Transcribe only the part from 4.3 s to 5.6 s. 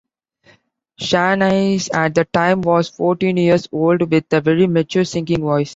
a very mature singing